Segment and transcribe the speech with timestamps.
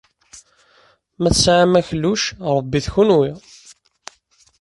[1.19, 2.23] Ma tesɛam akluc,
[2.55, 3.31] ṛebbit-t kenwi.